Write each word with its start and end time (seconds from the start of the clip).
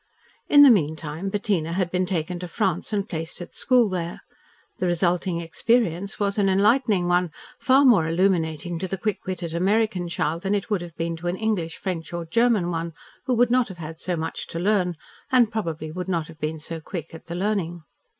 In 0.49 0.63
the 0.63 0.71
meantime 0.71 1.29
Bettina 1.29 1.73
had 1.73 1.91
been 1.91 2.07
taken 2.07 2.39
to 2.39 2.47
France 2.47 2.91
and 2.91 3.07
placed 3.07 3.39
at 3.39 3.53
school 3.53 3.87
there. 3.87 4.21
The 4.79 4.87
resulting 4.87 5.39
experience 5.41 6.19
was 6.19 6.39
an 6.39 6.49
enlightening 6.49 7.07
one, 7.07 7.29
far 7.59 7.85
more 7.85 8.07
illuminating 8.07 8.79
to 8.79 8.87
the 8.87 8.97
quick 8.97 9.27
witted 9.27 9.53
American 9.53 10.09
child 10.09 10.41
than 10.41 10.55
it 10.55 10.71
would 10.71 10.81
have 10.81 10.95
been 10.97 11.15
to 11.17 11.27
an 11.27 11.35
English, 11.37 11.77
French, 11.77 12.13
or 12.13 12.25
German 12.25 12.71
one, 12.71 12.93
who 13.27 13.35
would 13.35 13.51
not 13.51 13.67
have 13.67 13.77
had 13.77 13.99
so 13.99 14.15
much 14.15 14.47
to 14.47 14.57
learn, 14.57 14.95
and 15.31 15.51
probably 15.51 15.91
would 15.91 16.07
not 16.07 16.25
have 16.29 16.39
been 16.39 16.57
so 16.57 16.79
quick 16.79 17.13
at 17.13 17.27
the 17.27 17.35
learning. 17.35 17.83